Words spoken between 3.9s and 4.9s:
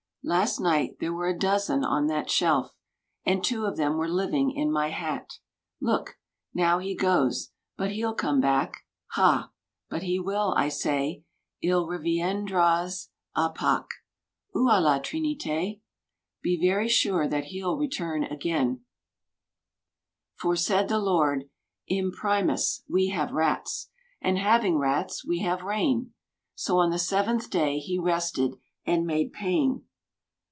were living in my